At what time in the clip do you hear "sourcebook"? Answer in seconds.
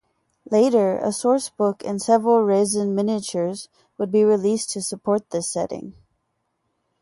1.11-1.83